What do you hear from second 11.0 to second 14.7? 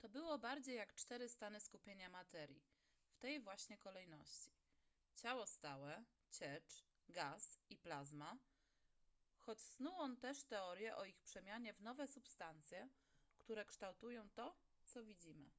ich przemianie w nowe substancje które kształtują to